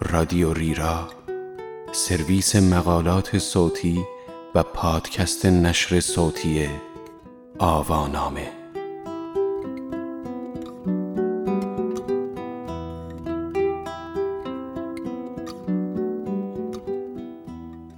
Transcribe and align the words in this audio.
رادیو 0.00 0.52
ریرا. 0.52 1.08
سرویس 1.92 2.56
مقالات 2.56 3.38
صوتی 3.38 4.04
و 4.54 4.62
پادکست 4.62 5.46
نشر 5.46 6.00
صوتی 6.00 6.68
آوانامه. 7.58 8.52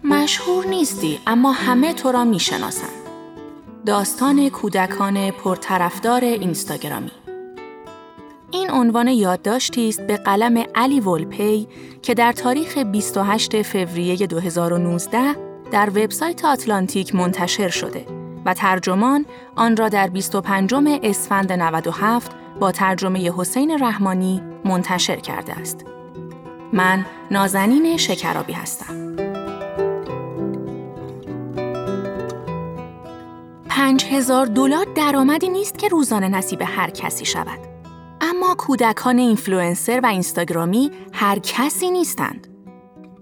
مشهور 0.04 0.66
نیستی 0.66 1.18
اما 1.26 1.52
همه 1.52 1.94
تو 1.94 2.12
را 2.12 2.24
می‌شناسند. 2.24 2.90
داستان 3.86 4.48
کودکان 4.48 5.30
پرطرفدار 5.30 6.24
اینستاگرامی. 6.24 7.10
عنوان 8.70 9.08
یادداشتی 9.08 9.88
است 9.88 10.00
به 10.00 10.16
قلم 10.16 10.64
علی 10.74 11.00
ولپی 11.00 11.68
که 12.02 12.14
در 12.14 12.32
تاریخ 12.32 12.78
28 12.78 13.62
فوریه 13.62 14.26
2019 14.26 15.36
در 15.70 15.90
وبسایت 15.90 16.44
آتلانتیک 16.44 17.14
منتشر 17.14 17.68
شده 17.68 18.06
و 18.44 18.54
ترجمان 18.54 19.26
آن 19.56 19.76
را 19.76 19.88
در 19.88 20.06
25 20.06 20.74
اسفند 21.02 21.52
97 21.52 22.30
با 22.60 22.72
ترجمه 22.72 23.32
حسین 23.36 23.78
رحمانی 23.80 24.42
منتشر 24.64 25.16
کرده 25.16 25.52
است. 25.52 25.84
من 26.72 27.06
نازنین 27.30 27.96
شکرابی 27.96 28.52
هستم. 28.52 29.16
پنج 33.68 34.04
هزار 34.04 34.46
دلار 34.46 34.86
درآمدی 34.94 35.48
نیست 35.48 35.78
که 35.78 35.88
روزانه 35.88 36.28
نصیب 36.28 36.62
هر 36.62 36.90
کسی 36.90 37.24
شود. 37.24 37.69
اما 38.20 38.54
کودکان 38.54 39.18
اینفلوئنسر 39.18 40.00
و 40.02 40.06
اینستاگرامی 40.06 40.90
هر 41.12 41.38
کسی 41.38 41.90
نیستند. 41.90 42.46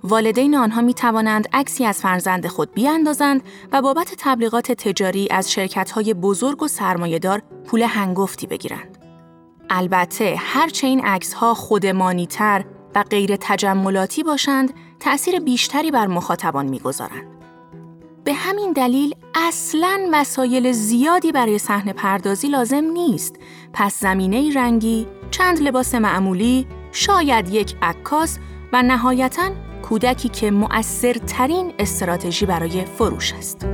والدین 0.05 0.57
آنها 0.57 0.81
می 0.81 0.95
توانند 0.95 1.49
عکسی 1.53 1.85
از 1.85 2.01
فرزند 2.01 2.47
خود 2.47 2.73
بیاندازند 2.73 3.43
و 3.73 3.83
بابت 3.83 4.15
تبلیغات 4.19 4.73
تجاری 4.73 5.29
از 5.31 5.53
شرکت‌های 5.53 6.15
بزرگ 6.15 6.63
و 6.63 6.69
سرمایهدار 6.69 7.43
پول 7.67 7.83
هنگفتی 7.83 8.47
بگیرند. 8.47 8.99
البته 9.71 10.35
هرچه 10.39 10.87
این 10.87 11.01
عکس‌ها 11.01 11.55
خودمانیتر 11.55 12.65
و 12.95 13.03
غیر 13.03 13.37
تجملاتی 13.41 14.23
باشند، 14.23 14.73
تأثیر 15.01 15.41
بیشتری 15.41 15.91
بر 15.91 16.07
مخاطبان 16.07 16.67
می‌گذارند. 16.67 17.38
به 18.29 18.35
همین 18.35 18.73
دلیل 18.73 19.15
اصلا 19.35 20.09
وسایل 20.13 20.73
زیادی 20.73 21.33
برای 21.33 21.59
صحنه 21.59 21.93
پردازی 21.93 22.49
لازم 22.49 22.85
نیست. 22.85 23.37
پس 23.73 24.01
زمینه 24.01 24.53
رنگی، 24.55 25.07
چند 25.31 25.63
لباس 25.63 25.95
معمولی، 25.95 26.67
شاید 26.93 27.49
یک 27.49 27.77
عکاس 27.83 28.39
و 28.73 28.83
نهایتا 28.83 29.51
کودکی 29.83 30.29
که 30.29 30.51
مؤثرترین 30.51 31.73
استراتژی 31.79 32.47
برای 32.47 32.85
فروش 32.85 33.33
است. 33.33 33.67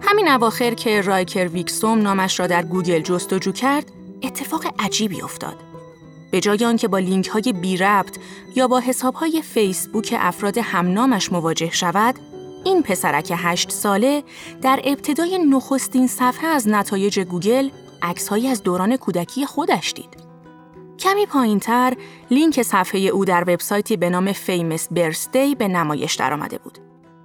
همین 0.00 0.28
اواخر 0.28 0.74
که 0.74 1.00
رایکر 1.00 1.48
ویکسوم 1.48 1.98
نامش 1.98 2.40
را 2.40 2.46
در 2.46 2.62
گوگل 2.62 3.00
جستجو 3.00 3.52
کرد، 3.52 3.92
اتفاق 4.22 4.66
عجیبی 4.78 5.22
افتاد. 5.22 5.56
به 6.30 6.40
جای 6.40 6.64
آنکه 6.64 6.88
با 6.88 6.98
لینک 6.98 7.28
های 7.28 7.52
بی 7.52 7.76
ربط 7.76 8.18
یا 8.56 8.68
با 8.68 8.80
حساب 8.80 9.14
های 9.14 9.42
فیسبوک 9.42 10.14
افراد 10.18 10.58
همنامش 10.58 11.32
مواجه 11.32 11.70
شود، 11.70 12.14
این 12.64 12.82
پسرک 12.82 13.32
هشت 13.36 13.70
ساله 13.70 14.22
در 14.62 14.80
ابتدای 14.84 15.38
نخستین 15.38 16.06
صفحه 16.06 16.46
از 16.48 16.68
نتایج 16.68 17.20
گوگل 17.20 17.70
عکسهایی 18.02 18.48
از 18.48 18.62
دوران 18.62 18.96
کودکی 18.96 19.46
خودش 19.46 19.92
دید. 19.92 20.16
کمی 20.98 21.26
پایینتر 21.26 21.96
لینک 22.30 22.62
صفحه 22.62 23.00
او 23.00 23.24
در 23.24 23.42
وبسایتی 23.42 23.96
به 23.96 24.10
نام 24.10 24.32
Famous 24.32 24.88
Birthdays 24.90 25.54
به 25.54 25.68
نمایش 25.68 26.14
درآمده 26.14 26.58
بود. 26.58 26.78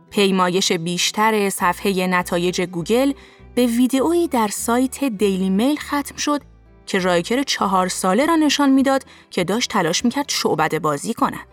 پیمایش 0.09 0.71
بیشتر 0.71 1.49
صفحه 1.49 2.07
نتایج 2.07 2.61
گوگل 2.61 3.13
به 3.55 3.65
ویدئویی 3.65 4.27
در 4.27 4.47
سایت 4.47 5.03
دیلی 5.03 5.49
میل 5.49 5.75
ختم 5.75 6.15
شد 6.17 6.41
که 6.87 6.99
رایکر 6.99 7.43
چهار 7.43 7.87
ساله 7.87 8.25
را 8.25 8.35
نشان 8.35 8.69
می‌داد 8.69 9.03
که 9.29 9.43
داشت 9.43 9.69
تلاش 9.69 10.05
می‌کرد 10.05 10.29
شعبده 10.29 10.79
بازی 10.81 11.13
کند. 11.13 11.47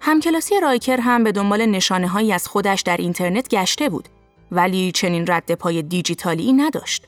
همکلاسی 0.00 0.60
رایکر 0.60 1.00
هم 1.00 1.24
به 1.24 1.32
دنبال 1.32 1.66
نشانه 1.66 2.08
هایی 2.08 2.32
از 2.32 2.48
خودش 2.48 2.80
در 2.80 2.96
اینترنت 2.96 3.48
گشته 3.48 3.88
بود 3.88 4.08
ولی 4.50 4.92
چنین 4.92 5.24
رد 5.28 5.54
پای 5.54 5.82
دیجیتالی 5.82 6.52
نداشت. 6.52 7.06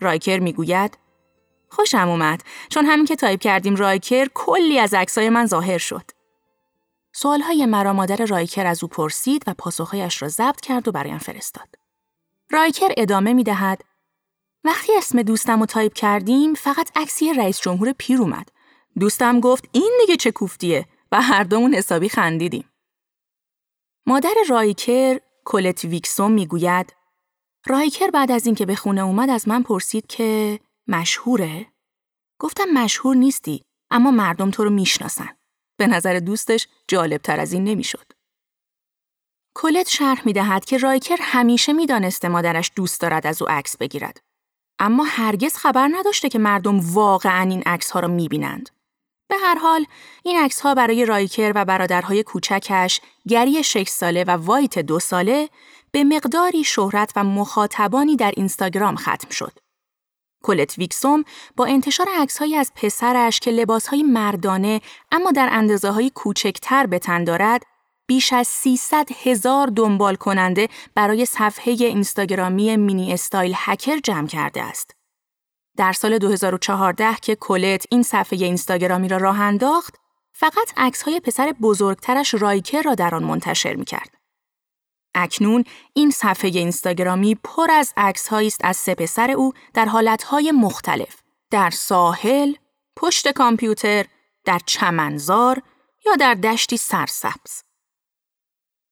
رایکر 0.00 0.38
می‌گوید 0.38 0.98
خوشم 1.68 2.08
اومد 2.08 2.42
چون 2.68 2.84
همین 2.86 3.04
که 3.04 3.16
تایپ 3.16 3.40
کردیم 3.40 3.76
رایکر 3.76 4.28
کلی 4.34 4.78
از 4.78 4.94
عکسای 4.94 5.28
من 5.28 5.46
ظاهر 5.46 5.78
شد. 5.78 6.10
سوالهای 7.12 7.66
مرا 7.66 7.92
مادر 7.92 8.26
رایکر 8.26 8.66
از 8.66 8.82
او 8.84 8.88
پرسید 8.88 9.44
و 9.46 9.54
پاسخهایش 9.58 10.22
را 10.22 10.28
ضبط 10.28 10.60
کرد 10.60 10.88
و 10.88 10.92
برایم 10.92 11.18
فرستاد. 11.18 11.68
رایکر 12.50 12.88
ادامه 12.96 13.32
می 13.32 13.44
دهد 13.44 13.80
وقتی 14.66 14.92
اسم 14.96 15.22
دوستم 15.22 15.60
رو 15.60 15.66
تایپ 15.66 15.94
کردیم 15.94 16.54
فقط 16.54 16.90
عکس 16.96 17.20
یه 17.20 17.32
رئیس 17.32 17.60
جمهور 17.60 17.92
پیر 17.92 18.20
اومد. 18.20 18.48
دوستم 18.98 19.40
گفت 19.40 19.68
این 19.72 19.98
دیگه 20.00 20.16
چه 20.16 20.30
کوفتیه 20.30 20.86
و 21.12 21.22
هر 21.22 21.42
دومون 21.42 21.74
حسابی 21.74 22.08
خندیدیم. 22.08 22.68
مادر 24.06 24.34
رایکر 24.48 25.20
کولت 25.44 25.84
ویکسوم 25.84 26.32
می‌گوید 26.32 26.96
رایکر 27.66 28.10
بعد 28.10 28.30
از 28.30 28.46
اینکه 28.46 28.66
به 28.66 28.74
خونه 28.74 29.00
اومد 29.00 29.30
از 29.30 29.48
من 29.48 29.62
پرسید 29.62 30.06
که 30.06 30.60
مشهوره؟ 30.86 31.66
گفتم 32.40 32.68
مشهور 32.74 33.16
نیستی 33.16 33.62
اما 33.90 34.10
مردم 34.10 34.50
تو 34.50 34.64
رو 34.64 34.70
می‌شناسن. 34.70 35.28
به 35.76 35.86
نظر 35.86 36.18
دوستش 36.18 36.68
جالب 36.88 37.20
تر 37.22 37.40
از 37.40 37.52
این 37.52 37.64
نمی‌شد. 37.64 38.12
کولت 39.54 39.88
شرح 39.88 40.22
می 40.26 40.32
دهد 40.32 40.64
که 40.64 40.78
رایکر 40.78 41.18
همیشه 41.20 41.72
می‌دانسته 41.72 42.28
مادرش 42.28 42.72
دوست 42.76 43.00
دارد 43.00 43.26
از 43.26 43.42
او 43.42 43.48
عکس 43.48 43.76
بگیرد. 43.76 44.25
اما 44.78 45.04
هرگز 45.04 45.56
خبر 45.56 45.88
نداشته 45.92 46.28
که 46.28 46.38
مردم 46.38 46.80
واقعا 46.80 47.50
این 47.50 47.62
عکس 47.62 47.90
ها 47.90 48.00
را 48.00 48.08
می 48.08 48.28
بینند. 48.28 48.70
به 49.28 49.36
هر 49.42 49.58
حال 49.58 49.86
این 50.22 50.38
عکس 50.38 50.60
ها 50.60 50.74
برای 50.74 51.04
رایکر 51.04 51.52
و 51.54 51.64
برادرهای 51.64 52.22
کوچکش 52.22 53.00
گری 53.28 53.62
6 53.62 53.88
ساله 53.88 54.24
و 54.24 54.30
وایت 54.30 54.78
دو 54.78 54.98
ساله 54.98 55.48
به 55.90 56.04
مقداری 56.04 56.64
شهرت 56.64 57.12
و 57.16 57.24
مخاطبانی 57.24 58.16
در 58.16 58.32
اینستاگرام 58.36 58.96
ختم 58.96 59.30
شد. 59.30 59.52
کولت 60.42 60.78
ویکسوم 60.78 61.24
با 61.56 61.66
انتشار 61.66 62.06
عکسهایی 62.18 62.56
از 62.56 62.72
پسرش 62.74 63.40
که 63.40 63.50
لباسهای 63.50 64.02
مردانه 64.02 64.80
اما 65.12 65.30
در 65.30 65.48
اندازه 65.52 65.90
های 65.90 66.10
کوچکتر 66.10 66.86
به 66.86 66.98
تن 66.98 67.24
دارد 67.24 67.62
بیش 68.06 68.32
از 68.32 68.48
300 68.48 69.08
هزار 69.22 69.66
دنبال 69.66 70.14
کننده 70.14 70.68
برای 70.94 71.24
صفحه 71.26 71.72
اینستاگرامی 71.72 72.76
مینی 72.76 73.12
استایل 73.12 73.54
هکر 73.56 73.98
جمع 73.98 74.26
کرده 74.26 74.62
است. 74.62 74.90
در 75.76 75.92
سال 75.92 76.18
2014 76.18 77.14
که 77.22 77.36
کولت 77.36 77.86
این 77.90 78.02
صفحه 78.02 78.38
اینستاگرامی 78.38 79.08
را 79.08 79.16
راه 79.16 79.40
انداخت، 79.40 79.94
فقط 80.32 80.72
عکس‌های 80.76 81.20
پسر 81.20 81.54
بزرگترش 81.60 82.34
رایکر 82.34 82.82
را 82.82 82.94
در 82.94 83.14
آن 83.14 83.24
منتشر 83.24 83.74
می‌کرد. 83.74 84.10
اکنون 85.14 85.64
این 85.94 86.10
صفحه 86.10 86.50
اینستاگرامی 86.50 87.34
پر 87.34 87.70
از 87.70 87.92
عکس‌هایی 87.96 88.48
است 88.48 88.60
از 88.64 88.76
سه 88.76 88.94
پسر 88.94 89.30
او 89.30 89.52
در 89.74 89.84
حالت‌های 89.84 90.52
مختلف، 90.52 91.16
در 91.50 91.70
ساحل، 91.70 92.52
پشت 92.96 93.32
کامپیوتر، 93.32 94.06
در 94.44 94.60
چمنزار 94.66 95.62
یا 96.06 96.14
در 96.14 96.34
دشتی 96.34 96.76
سرسبز. 96.76 97.65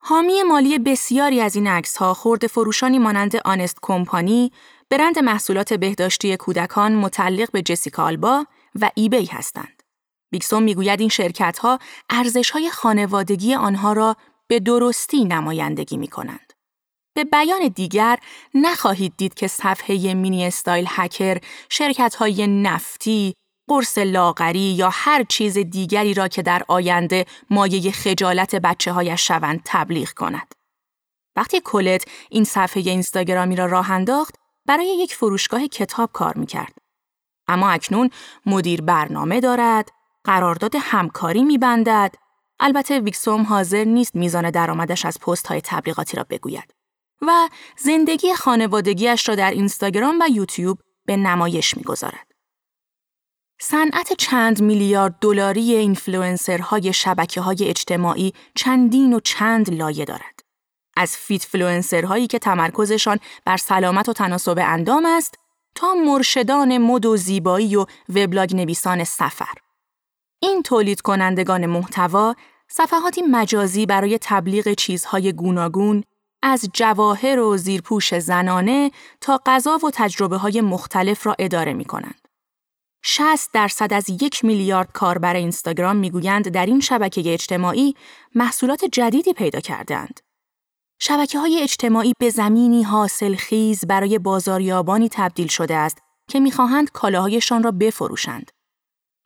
حامی 0.07 0.43
مالی 0.43 0.79
بسیاری 0.79 1.41
از 1.41 1.57
این 1.57 1.67
عکس 1.67 1.97
ها 1.97 2.15
خورده 2.15 2.47
فروشانی 2.47 2.99
مانند 2.99 3.37
آنست 3.45 3.79
کمپانی، 3.83 4.53
برند 4.91 5.19
محصولات 5.19 5.73
بهداشتی 5.73 6.37
کودکان 6.37 6.95
متعلق 6.95 7.51
به 7.51 7.63
جسیکا 7.63 8.05
آلبا 8.05 8.47
و 8.81 8.91
ایبی 8.95 9.27
هستند. 9.27 9.83
بیکسون 10.31 10.63
می‌گوید 10.63 11.01
این 11.01 11.09
شرکت 11.09 11.59
ها 11.59 11.79
ارزش 12.11 12.51
های 12.51 12.71
خانوادگی 12.71 13.55
آنها 13.55 13.93
را 13.93 14.17
به 14.49 14.61
درستی 14.61 15.25
نمایندگی 15.25 15.97
می 15.97 16.09
کنند. 16.09 16.53
به 17.15 17.25
بیان 17.25 17.69
دیگر 17.69 18.19
نخواهید 18.55 19.13
دید 19.17 19.35
که 19.35 19.47
صفحه 19.47 20.15
مینی 20.15 20.47
استایل 20.47 20.87
هکر 20.89 21.41
شرکت 21.69 22.15
های 22.15 22.47
نفتی، 22.47 23.35
قرص 23.69 23.99
لاغری 23.99 24.59
یا 24.59 24.91
هر 24.93 25.25
چیز 25.29 25.59
دیگری 25.59 26.15
را 26.15 26.29
که 26.29 26.43
در 26.43 26.63
آینده 26.69 27.27
مایه 27.51 27.91
خجالت 27.91 28.55
بچه 28.55 28.93
هایش 28.93 29.27
شوند 29.27 29.61
تبلیغ 29.65 30.11
کند. 30.11 30.55
وقتی 31.37 31.61
کلت 31.65 32.05
این 32.31 32.45
صفحه 32.45 32.83
اینستاگرامی 32.83 33.57
را 33.57 33.67
راه 33.67 33.91
انداخت 33.91 34.35
برای 34.67 34.87
یک 34.87 35.15
فروشگاه 35.15 35.67
کتاب 35.67 36.11
کار 36.13 36.37
می‌کرد. 36.37 36.75
اما 37.49 37.71
اکنون 37.71 38.11
مدیر 38.47 38.83
برنامه 38.83 39.41
دارد، 39.41 39.91
قرارداد 40.25 40.73
همکاری 40.81 41.45
میبندد. 41.45 42.15
البته 42.61 43.01
ویکسوم 43.01 43.43
حاضر 43.43 43.85
نیست 43.85 44.17
میزان 44.17 44.51
درآمدش 44.51 45.05
از 45.05 45.21
پست 45.21 45.47
های 45.47 45.61
تبلیغاتی 45.61 46.17
را 46.17 46.27
بگوید. 46.31 46.75
و 47.23 47.49
زندگی 47.77 48.35
خانوادگیش 48.35 49.29
را 49.29 49.35
در 49.35 49.51
اینستاگرام 49.51 50.19
و 50.21 50.29
یوتیوب 50.33 50.79
به 51.07 51.17
نمایش 51.17 51.77
می‌گذارد. 51.77 52.34
صنعت 53.61 54.13
چند 54.13 54.63
میلیارد 54.63 55.15
دلاری 55.21 55.75
اینفلوئنسرهای 55.75 56.93
شبکه 56.93 57.41
های 57.41 57.57
اجتماعی 57.61 58.33
چندین 58.55 59.13
و 59.13 59.21
چند 59.21 59.75
لایه 59.75 60.05
دارد. 60.05 60.41
از 60.97 61.17
fitfluencer 61.17 61.43
هایی 61.43 62.27
که 62.27 62.39
تمرکزشان 62.39 63.19
بر 63.45 63.57
سلامت 63.57 64.09
و 64.09 64.13
تناسب 64.13 64.59
اندام 64.59 65.07
است 65.07 65.35
تا 65.75 65.95
مرشدان 65.95 66.79
مد 66.79 67.07
و 67.07 67.17
زیبایی 67.17 67.77
و 67.77 67.87
وبلاگ 68.09 68.57
نویسان 68.57 69.05
سفر. 69.05 69.55
این 70.43 70.63
تولید 70.63 71.01
کنندگان 71.01 71.67
محتوا 71.67 72.35
صفحاتی 72.69 73.23
مجازی 73.23 73.87
برای 73.87 74.19
تبلیغ 74.23 74.75
چیزهای 74.75 75.33
گوناگون 75.33 76.05
از 76.43 76.69
جواهر 76.73 77.39
و 77.39 77.57
زیرپوش 77.57 78.19
زنانه 78.19 78.91
تا 79.21 79.41
غذا 79.47 79.79
و 79.85 79.91
تجربه 79.91 80.37
های 80.37 80.61
مختلف 80.61 81.27
را 81.27 81.37
اداره 81.39 81.73
می 81.73 81.85
کنند. 81.85 82.24
60 83.07 83.53
درصد 83.53 83.93
از 83.93 84.11
یک 84.23 84.45
میلیارد 84.45 84.93
کاربر 84.93 85.37
اینستاگرام 85.37 85.97
می‌گویند 85.97 86.49
در 86.49 86.67
این 86.67 86.81
شبکه 86.81 87.33
اجتماعی 87.33 87.95
محصولات 88.35 88.85
جدیدی 88.85 89.33
پیدا 89.33 89.61
کردند. 89.61 90.21
شبکه 91.01 91.39
های 91.39 91.63
اجتماعی 91.63 92.13
به 92.19 92.31
زمینی 92.31 92.83
حاصل 92.83 93.35
خیز 93.35 93.85
برای 93.85 94.19
بازاریابانی 94.19 95.09
تبدیل 95.09 95.47
شده 95.47 95.75
است 95.75 95.99
که 96.29 96.41
می‌خواهند 96.41 96.93
کالاهایشان 96.93 97.63
را 97.63 97.71
بفروشند. 97.71 98.51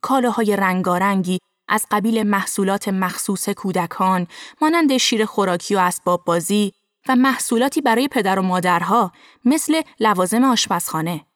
کالاهای 0.03 0.57
رنگارنگی 0.57 1.39
از 1.69 1.87
قبیل 1.91 2.23
محصولات 2.23 2.89
مخصوص 2.89 3.49
کودکان 3.49 4.27
مانند 4.63 4.97
شیر 4.97 5.25
خوراکی 5.25 5.75
و 5.75 5.79
اسباب 5.79 6.25
بازی 6.25 6.73
و 7.09 7.17
محصولاتی 7.17 7.81
برای 7.81 8.09
پدر 8.09 8.39
و 8.39 8.43
مادرها 8.43 9.13
مثل 9.45 9.83
لوازم 10.01 10.45
آشپزخانه 10.45 11.28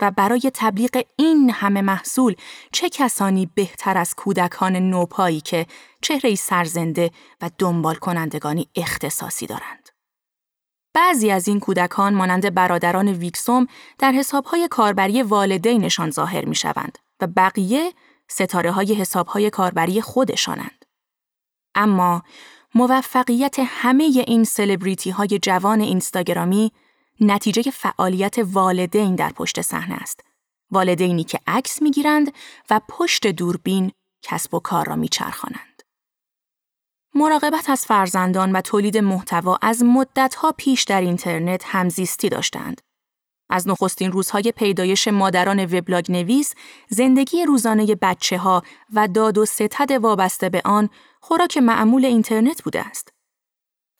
و 0.00 0.10
برای 0.10 0.50
تبلیغ 0.54 1.04
این 1.16 1.50
همه 1.50 1.82
محصول 1.82 2.34
چه 2.72 2.88
کسانی 2.88 3.50
بهتر 3.54 3.98
از 3.98 4.14
کودکان 4.14 4.76
نوپایی 4.76 5.40
که 5.40 5.66
چهره 6.02 6.34
سرزنده 6.34 7.10
و 7.40 7.50
دنبال 7.58 7.94
کنندگانی 7.94 8.68
اختصاصی 8.76 9.46
دارند. 9.46 9.88
بعضی 10.94 11.30
از 11.30 11.48
این 11.48 11.60
کودکان 11.60 12.14
مانند 12.14 12.54
برادران 12.54 13.08
ویکسوم 13.08 13.66
در 13.98 14.12
حسابهای 14.12 14.68
کاربری 14.68 15.22
والدینشان 15.22 16.10
ظاهر 16.10 16.44
می 16.44 16.54
شوند 16.54 16.98
و 17.20 17.26
بقیه 17.26 17.92
ستاره 18.28 18.70
های 18.70 18.94
حساب 18.94 19.26
های 19.26 19.50
کاربری 19.50 20.00
خودشانند. 20.00 20.84
اما 21.74 22.22
موفقیت 22.74 23.56
همه 23.66 24.04
این 24.04 24.44
سلبریتی 24.44 25.10
های 25.10 25.38
جوان 25.42 25.80
اینستاگرامی 25.80 26.72
نتیجه 27.20 27.70
فعالیت 27.70 28.36
والدین 28.38 29.14
در 29.14 29.30
پشت 29.30 29.60
صحنه 29.60 29.94
است. 29.94 30.20
والدینی 30.70 31.24
که 31.24 31.40
عکس 31.46 31.82
می‌گیرند 31.82 32.32
و 32.70 32.80
پشت 32.88 33.26
دوربین 33.26 33.92
کسب 34.22 34.54
و 34.54 34.60
کار 34.60 34.86
را 34.86 34.96
میچرخانند. 34.96 35.82
مراقبت 37.14 37.70
از 37.70 37.86
فرزندان 37.86 38.52
و 38.52 38.60
تولید 38.60 38.98
محتوا 38.98 39.58
از 39.62 39.82
مدتها 39.82 40.52
پیش 40.52 40.82
در 40.82 41.00
اینترنت 41.00 41.62
همزیستی 41.66 42.28
داشتند. 42.28 42.80
از 43.50 43.68
نخستین 43.68 44.12
روزهای 44.12 44.52
پیدایش 44.56 45.08
مادران 45.08 45.64
وبلاگ 45.64 46.12
نویس، 46.12 46.54
زندگی 46.88 47.44
روزانه 47.44 47.94
بچه 47.94 48.38
ها 48.38 48.62
و 48.92 49.08
داد 49.08 49.38
و 49.38 49.46
ستد 49.46 49.90
وابسته 49.90 50.48
به 50.48 50.62
آن 50.64 50.90
خوراک 51.20 51.56
معمول 51.56 52.04
اینترنت 52.04 52.62
بوده 52.62 52.88
است. 52.88 53.12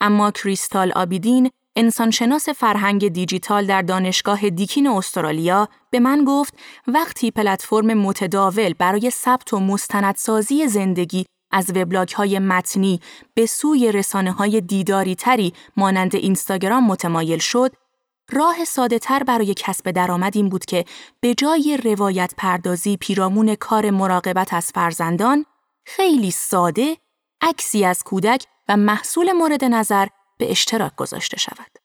اما 0.01 0.31
کریستال 0.31 0.93
آبیدین، 0.93 1.51
انسانشناس 1.77 2.49
فرهنگ 2.49 3.09
دیجیتال 3.09 3.67
در 3.67 3.83
دانشگاه 3.83 4.51
دیکین 4.51 4.87
استرالیا 4.87 5.69
به 5.91 6.01
من 6.01 6.25
گفت 6.25 6.55
وقتی 6.87 7.31
پلتفرم 7.31 7.95
متداول 7.95 8.73
برای 8.73 9.11
ثبت 9.11 9.53
و 9.53 9.61
مستندسازی 9.61 10.69
زندگی 10.69 11.27
از 11.51 11.71
وبلاگ 11.71 12.09
های 12.13 12.39
متنی 12.39 13.01
به 13.35 13.47
سوی 13.47 13.93
رسانه 13.93 14.33
های 14.33 14.61
دیداری 14.61 15.15
تری 15.15 15.53
مانند 15.77 16.17
اینستاگرام 16.17 16.87
متمایل 16.87 17.39
شد، 17.39 17.73
راه 18.33 18.65
ساده 18.65 18.99
تر 18.99 19.23
برای 19.23 19.55
کسب 19.57 19.91
درآمد 19.91 20.37
این 20.37 20.49
بود 20.49 20.65
که 20.65 20.85
به 21.21 21.35
جای 21.35 21.79
روایت 21.85 22.35
پردازی 22.37 22.97
پیرامون 22.97 23.55
کار 23.55 23.91
مراقبت 23.91 24.55
از 24.55 24.71
فرزندان، 24.75 25.47
خیلی 25.87 26.31
ساده 26.31 26.97
عکسی 27.41 27.85
از 27.85 28.03
کودک 28.03 28.45
و 28.69 28.77
محصول 28.77 29.33
مورد 29.33 29.65
نظر 29.65 30.07
به 30.41 30.51
اشتراک 30.51 30.97
گذاشته 30.97 31.39
شود. 31.39 31.79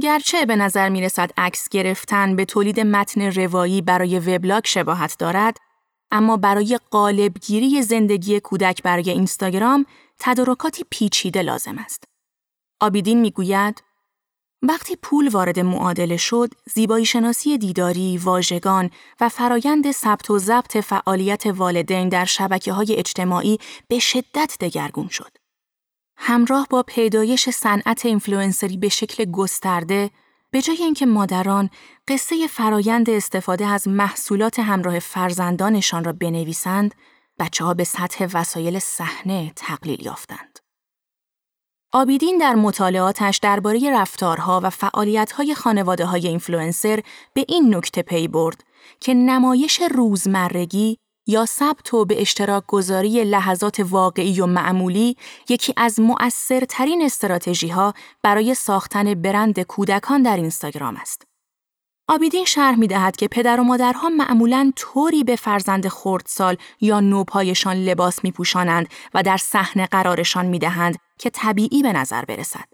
گرچه 0.00 0.46
به 0.46 0.56
نظر 0.56 0.88
می 0.88 1.00
رسد 1.00 1.30
عکس 1.36 1.68
گرفتن 1.68 2.36
به 2.36 2.44
تولید 2.44 2.80
متن 2.80 3.22
روایی 3.22 3.82
برای 3.82 4.18
وبلاگ 4.18 4.64
شباهت 4.66 5.18
دارد، 5.18 5.56
اما 6.10 6.36
برای 6.36 6.80
قالبگیری 6.90 7.82
زندگی 7.82 8.40
کودک 8.40 8.82
برای 8.82 9.10
اینستاگرام 9.10 9.86
تدارکاتی 10.18 10.84
پیچیده 10.90 11.42
لازم 11.42 11.78
است. 11.78 12.04
آبیدین 12.80 13.20
می‌گوید 13.20 13.82
وقتی 14.62 14.96
پول 14.96 15.28
وارد 15.28 15.60
معادله 15.60 16.16
شد، 16.16 16.54
زیبایی 16.74 17.04
شناسی 17.04 17.58
دیداری، 17.58 18.18
واژگان 18.18 18.90
و 19.20 19.28
فرایند 19.28 19.90
ثبت 19.90 20.30
و 20.30 20.38
ضبط 20.38 20.76
فعالیت 20.76 21.46
والدین 21.46 22.08
در 22.08 22.24
شبکه 22.24 22.72
های 22.72 22.96
اجتماعی 22.96 23.58
به 23.88 23.98
شدت 23.98 24.56
دگرگون 24.60 25.08
شد. 25.08 25.45
همراه 26.16 26.66
با 26.70 26.82
پیدایش 26.82 27.50
صنعت 27.50 28.06
اینفلوئنسری 28.06 28.76
به 28.76 28.88
شکل 28.88 29.24
گسترده، 29.24 30.10
به 30.50 30.62
جای 30.62 30.82
اینکه 30.82 31.06
مادران 31.06 31.70
قصه 32.08 32.46
فرایند 32.46 33.10
استفاده 33.10 33.66
از 33.66 33.88
محصولات 33.88 34.58
همراه 34.58 34.98
فرزندانشان 34.98 36.04
را 36.04 36.12
بنویسند، 36.12 36.94
بچه 37.38 37.64
ها 37.64 37.74
به 37.74 37.84
سطح 37.84 38.26
وسایل 38.34 38.78
صحنه 38.78 39.52
تقلیل 39.56 40.06
یافتند. 40.06 40.58
آبیدین 41.92 42.38
در 42.38 42.54
مطالعاتش 42.54 43.38
درباره 43.38 43.90
رفتارها 44.00 44.60
و 44.64 44.70
فعالیت‌های 44.70 45.54
خانواده 45.54 46.04
های 46.06 46.28
اینفلوئنسر 46.28 47.02
به 47.34 47.44
این 47.48 47.74
نکته 47.74 48.02
پی 48.02 48.28
برد 48.28 48.64
که 49.00 49.14
نمایش 49.14 49.80
روزمرگی 49.90 50.98
یا 51.26 51.46
ثبت 51.46 51.94
و 51.94 52.04
به 52.04 52.20
اشتراک 52.20 52.66
گذاری 52.66 53.24
لحظات 53.24 53.80
واقعی 53.80 54.40
و 54.40 54.46
معمولی 54.46 55.16
یکی 55.48 55.74
از 55.76 56.00
مؤثرترین 56.00 57.02
استراتژی 57.02 57.68
ها 57.68 57.94
برای 58.22 58.54
ساختن 58.54 59.14
برند 59.14 59.60
کودکان 59.60 60.22
در 60.22 60.36
اینستاگرام 60.36 60.96
است. 60.96 61.22
آبیدین 62.08 62.44
شرح 62.44 62.78
می 62.78 62.86
دهد 62.86 63.16
که 63.16 63.28
پدر 63.28 63.60
و 63.60 63.64
مادرها 63.64 64.08
معمولا 64.08 64.72
طوری 64.76 65.24
به 65.24 65.36
فرزند 65.36 65.88
خردسال 65.88 66.56
یا 66.80 67.00
نوپایشان 67.00 67.76
لباس 67.76 68.24
می 68.24 68.32
پوشانند 68.32 68.88
و 69.14 69.22
در 69.22 69.36
صحنه 69.36 69.86
قرارشان 69.86 70.46
می 70.46 70.58
دهند 70.58 70.96
که 71.18 71.30
طبیعی 71.30 71.82
به 71.82 71.92
نظر 71.92 72.24
برسد. 72.24 72.64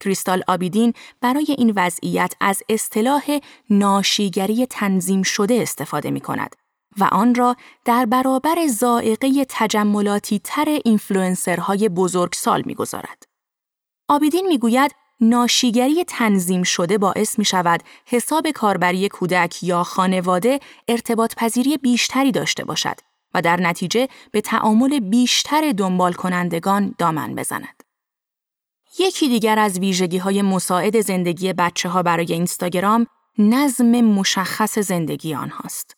کریستال 0.00 0.42
آبیدین 0.48 0.92
برای 1.20 1.46
این 1.58 1.72
وضعیت 1.76 2.34
از 2.40 2.62
اصطلاح 2.68 3.38
ناشیگری 3.70 4.66
تنظیم 4.66 5.22
شده 5.22 5.54
استفاده 5.54 6.10
می 6.10 6.20
کند 6.20 6.56
و 6.98 7.04
آن 7.04 7.34
را 7.34 7.56
در 7.84 8.06
برابر 8.06 8.66
ذائقه 8.66 9.46
تجملاتی 9.48 10.40
تر 10.44 10.78
اینفلوئنسرهای 10.84 11.88
بزرگسال 11.88 12.62
می 12.66 12.74
گذارد. 12.74 13.22
آبیدین 14.08 14.46
می 14.46 14.58
گوید 14.58 14.94
ناشیگری 15.20 16.04
تنظیم 16.04 16.62
شده 16.62 16.98
باعث 16.98 17.38
می 17.38 17.44
شود 17.44 17.82
حساب 18.06 18.50
کاربری 18.50 19.08
کودک 19.08 19.62
یا 19.62 19.82
خانواده 19.82 20.60
ارتباط 20.88 21.34
پذیری 21.34 21.76
بیشتری 21.76 22.32
داشته 22.32 22.64
باشد 22.64 22.96
و 23.34 23.42
در 23.42 23.60
نتیجه 23.60 24.08
به 24.32 24.40
تعامل 24.40 25.00
بیشتر 25.00 25.72
دنبال 25.72 26.12
کنندگان 26.12 26.94
دامن 26.98 27.34
بزند. 27.34 27.82
یکی 28.98 29.28
دیگر 29.28 29.58
از 29.58 29.78
ویژگی 29.78 30.18
های 30.18 30.42
مساعد 30.42 31.00
زندگی 31.00 31.52
بچه 31.52 31.88
ها 31.88 32.02
برای 32.02 32.32
اینستاگرام 32.32 33.06
نظم 33.38 34.00
مشخص 34.00 34.78
زندگی 34.78 35.34
آنهاست. 35.34 35.96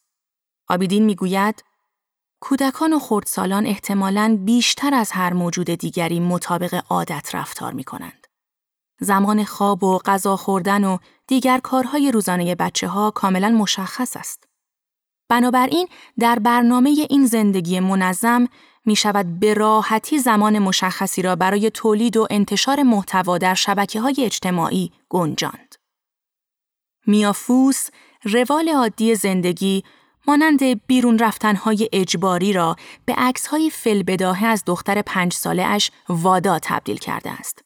آبیدین 0.69 1.05
می‌گوید 1.05 1.65
کودکان 2.41 2.93
و 2.93 2.99
خردسالان 2.99 3.67
احتمالاً 3.67 4.39
بیشتر 4.45 4.95
از 4.95 5.13
هر 5.13 5.33
موجود 5.33 5.71
دیگری 5.71 6.21
مطابق 6.21 6.83
عادت 6.91 7.35
رفتار 7.35 7.73
می 7.73 7.85
کنند. 7.85 8.27
زمان 9.01 9.45
خواب 9.45 9.85
و 9.85 9.99
غذا 9.99 10.37
خوردن 10.37 10.85
و 10.85 10.99
دیگر 11.27 11.59
کارهای 11.59 12.11
روزانه 12.11 12.55
بچه 12.55 12.89
ها 12.89 13.11
کاملا 13.11 13.49
مشخص 13.49 14.17
است. 14.17 14.49
بنابراین 15.29 15.89
در 16.19 16.39
برنامه 16.39 17.07
این 17.11 17.27
زندگی 17.27 17.81
منظم 17.81 18.49
می 18.85 18.97
شود 18.97 19.41
به 19.41 19.55
راحتی 19.55 20.19
زمان 20.19 20.59
مشخصی 20.59 21.23
را 21.23 21.37
برای 21.37 21.71
تولید 21.71 22.17
و 22.17 22.27
انتشار 22.31 22.83
محتوا 22.83 23.39
در 23.39 23.55
شبکه 23.55 24.01
های 24.01 24.15
اجتماعی 24.19 24.93
گنجاند. 25.09 25.75
میافوس 27.07 27.89
روال 28.25 28.69
عادی 28.69 29.15
زندگی 29.15 29.85
مانند 30.27 30.87
بیرون 30.87 31.19
رفتنهای 31.19 31.89
اجباری 31.93 32.53
را 32.53 32.77
به 33.05 33.15
عکسهای 33.15 33.71
فلبداهه 33.71 34.47
از 34.47 34.63
دختر 34.67 35.03
پنج 35.03 35.33
ساله 35.33 35.63
اش 35.63 35.91
وادا 36.09 36.59
تبدیل 36.63 36.97
کرده 36.97 37.31
است. 37.31 37.65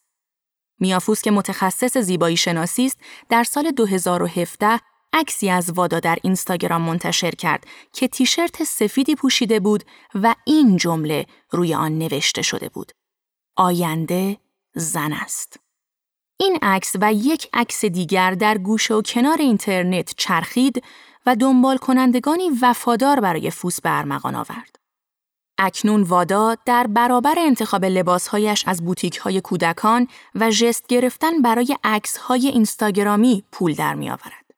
میافوس 0.80 1.22
که 1.22 1.30
متخصص 1.30 1.98
زیبایی 1.98 2.36
شناسی 2.36 2.86
است 2.86 2.98
در 3.28 3.44
سال 3.44 3.70
2017 3.70 4.80
عکسی 5.12 5.50
از 5.50 5.70
وادا 5.70 6.00
در 6.00 6.18
اینستاگرام 6.22 6.82
منتشر 6.82 7.30
کرد 7.30 7.66
که 7.92 8.08
تیشرت 8.08 8.64
سفیدی 8.64 9.14
پوشیده 9.14 9.60
بود 9.60 9.84
و 10.14 10.34
این 10.46 10.76
جمله 10.76 11.26
روی 11.50 11.74
آن 11.74 11.98
نوشته 11.98 12.42
شده 12.42 12.68
بود. 12.68 12.92
آینده 13.56 14.38
زن 14.74 15.12
است. 15.12 15.60
این 16.40 16.58
عکس 16.62 16.92
و 17.00 17.12
یک 17.12 17.48
عکس 17.52 17.84
دیگر 17.84 18.30
در 18.30 18.58
گوشه 18.58 18.94
و 18.94 19.02
کنار 19.02 19.38
اینترنت 19.38 20.14
چرخید 20.16 20.82
و 21.28 21.36
دنبال 21.36 21.76
کنندگانی 21.76 22.50
وفادار 22.62 23.20
برای 23.20 23.50
فوس 23.50 23.80
به 23.80 23.98
ارمغان 23.98 24.34
آورد. 24.34 24.76
اکنون 25.58 26.02
وادا 26.02 26.56
در 26.66 26.86
برابر 26.86 27.34
انتخاب 27.38 27.84
لباسهایش 27.84 28.64
از 28.66 28.84
بوتیک 28.84 29.16
های 29.16 29.40
کودکان 29.40 30.08
و 30.34 30.50
ژست 30.50 30.86
گرفتن 30.86 31.42
برای 31.42 31.76
عکس 31.84 32.16
های 32.16 32.48
اینستاگرامی 32.48 33.44
پول 33.52 33.74
در 33.74 33.94
می 33.94 34.10
آورد. 34.10 34.50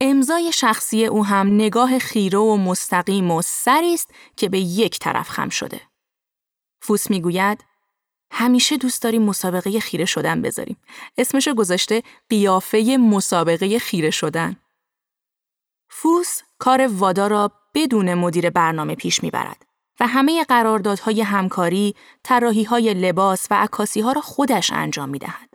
امضای 0.00 0.52
شخصی 0.52 1.06
او 1.06 1.26
هم 1.26 1.54
نگاه 1.54 1.98
خیره 1.98 2.38
و 2.38 2.56
مستقیم 2.56 3.30
و 3.30 3.42
سری 3.42 3.94
است 3.94 4.10
که 4.36 4.48
به 4.48 4.58
یک 4.58 4.98
طرف 4.98 5.30
خم 5.30 5.48
شده. 5.48 5.80
فوس 6.82 7.10
می‌گوید 7.10 7.64
همیشه 8.32 8.76
دوست 8.76 9.02
داریم 9.02 9.22
مسابقه 9.22 9.80
خیره 9.80 10.04
شدن 10.04 10.42
بذاریم. 10.42 10.76
اسمشو 11.18 11.54
گذاشته 11.54 12.02
قیافه 12.28 12.96
مسابقه 13.00 13.78
خیره 13.78 14.10
شدن. 14.10 14.56
فوس 15.94 16.40
کار 16.58 16.86
وادا 16.86 17.26
را 17.26 17.52
بدون 17.74 18.14
مدیر 18.14 18.50
برنامه 18.50 18.94
پیش 18.94 19.22
می‌برد 19.22 19.66
و 20.00 20.06
همه 20.06 20.44
قراردادهای 20.44 21.22
همکاری، 21.22 21.94
های 22.68 22.94
لباس 22.94 23.46
و 23.50 23.54
عکاسی 23.54 24.00
ها 24.00 24.12
را 24.12 24.20
خودش 24.20 24.72
انجام 24.72 25.08
می 25.08 25.18
دهد. 25.18 25.54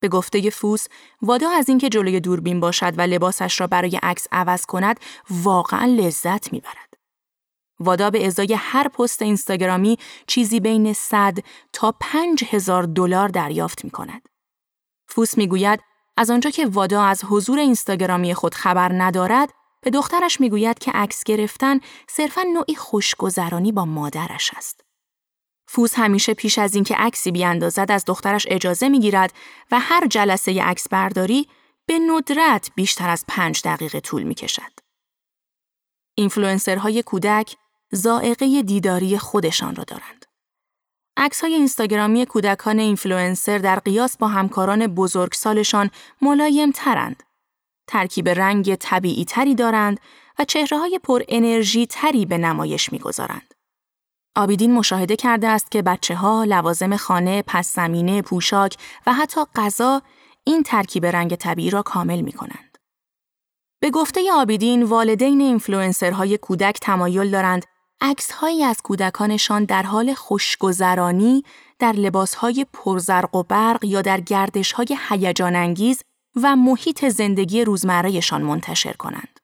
به 0.00 0.08
گفته 0.08 0.50
فوس، 0.50 0.86
وادا 1.22 1.50
از 1.50 1.68
اینکه 1.68 1.88
جلوی 1.88 2.20
دوربین 2.20 2.60
باشد 2.60 2.98
و 2.98 3.00
لباسش 3.00 3.60
را 3.60 3.66
برای 3.66 4.00
عکس 4.02 4.26
عوض 4.32 4.66
کند، 4.66 5.00
واقعا 5.30 5.84
لذت 5.84 6.52
می‌برد. 6.52 6.94
وادا 7.80 8.10
به 8.10 8.26
ازای 8.26 8.54
هر 8.58 8.88
پست 8.88 9.22
اینستاگرامی 9.22 9.98
چیزی 10.26 10.60
بین 10.60 10.92
100 10.92 11.38
تا 11.72 11.94
5000 12.00 12.82
دلار 12.82 13.28
دریافت 13.28 13.84
می 13.84 13.90
کند. 13.90 14.28
فوس 15.08 15.38
می‌گوید 15.38 15.80
از 16.16 16.30
آنجا 16.30 16.50
که 16.50 16.66
وادا 16.66 17.02
از 17.04 17.24
حضور 17.24 17.58
اینستاگرامی 17.58 18.34
خود 18.34 18.54
خبر 18.54 18.92
ندارد، 18.92 19.50
به 19.84 19.90
دخترش 19.90 20.40
می‌گوید 20.40 20.78
که 20.78 20.90
عکس 20.90 21.24
گرفتن 21.24 21.80
صرفا 22.08 22.42
نوعی 22.42 22.74
خوشگذرانی 22.74 23.72
با 23.72 23.84
مادرش 23.84 24.50
است. 24.56 24.84
فوز 25.66 25.94
همیشه 25.94 26.34
پیش 26.34 26.58
از 26.58 26.74
اینکه 26.74 26.94
عکسی 26.94 27.30
بیاندازد 27.30 27.86
از 27.90 28.04
دخترش 28.04 28.46
اجازه 28.50 28.88
می‌گیرد 28.88 29.32
و 29.70 29.80
هر 29.80 30.06
جلسه 30.06 30.62
عکس 30.62 30.88
برداری 30.88 31.48
به 31.86 31.98
ندرت 31.98 32.70
بیشتر 32.74 33.10
از 33.10 33.24
پنج 33.28 33.60
دقیقه 33.64 34.00
طول 34.00 34.22
می 34.22 34.34
کشد. 34.34 34.80
اینفلوئنسرهای 36.14 37.02
کودک 37.02 37.56
ذائقه 37.92 38.62
دیداری 38.62 39.18
خودشان 39.18 39.76
را 39.76 39.84
دارند. 39.84 40.26
عکس 41.16 41.40
های 41.40 41.54
اینستاگرامی 41.54 42.26
کودکان 42.26 42.78
اینفلوئنسر 42.78 43.58
در 43.58 43.78
قیاس 43.78 44.16
با 44.16 44.28
همکاران 44.28 44.86
بزرگسالشان 44.86 45.90
ملایم 46.22 46.70
ترند 46.70 47.22
ترکیب 47.86 48.28
رنگ 48.28 48.74
طبیعی 48.74 49.24
تری 49.24 49.54
دارند 49.54 50.00
و 50.38 50.44
چهره 50.44 50.78
های 50.78 51.00
پر 51.02 51.22
انرژی 51.28 51.86
تری 51.86 52.26
به 52.26 52.38
نمایش 52.38 52.92
می‌گذارند. 52.92 53.54
آبیدین 54.36 54.74
مشاهده 54.74 55.16
کرده 55.16 55.48
است 55.48 55.70
که 55.70 55.82
بچه 55.82 56.14
ها 56.14 56.44
لوازم 56.44 56.96
خانه، 56.96 57.42
پس 57.46 57.74
زمینه، 57.74 58.22
پوشاک 58.22 58.76
و 59.06 59.12
حتی 59.12 59.40
غذا 59.54 60.02
این 60.44 60.62
ترکیب 60.62 61.06
رنگ 61.06 61.34
طبیعی 61.34 61.70
را 61.70 61.82
کامل 61.82 62.20
می 62.20 62.32
کنند. 62.32 62.78
به 63.80 63.90
گفته 63.90 64.20
آبیدین 64.32 64.82
والدین 64.82 65.40
اینفلوئنسرهای 65.40 66.38
کودک 66.38 66.78
تمایل 66.82 67.30
دارند 67.30 67.64
عکسهایی 68.00 68.64
از 68.64 68.82
کودکانشان 68.82 69.64
در 69.64 69.82
حال 69.82 70.14
خوشگذرانی 70.14 71.42
در 71.78 71.92
لباسهای 71.92 72.66
پرزرق 72.72 73.34
و 73.34 73.42
برق 73.42 73.84
یا 73.84 74.02
در 74.02 74.20
گردشهای 74.20 74.98
هیجان 75.08 75.56
انگیز 75.56 76.02
و 76.42 76.56
محیط 76.56 77.04
زندگی 77.04 77.64
روزمرهشان 77.64 78.42
منتشر 78.42 78.92
کنند. 78.92 79.40